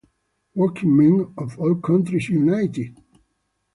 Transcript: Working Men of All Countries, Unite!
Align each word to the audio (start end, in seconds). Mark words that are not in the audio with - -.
Working 0.55 0.97
Men 0.97 1.31
of 1.37 1.59
All 1.59 1.75
Countries, 1.75 2.27
Unite! 2.29 2.95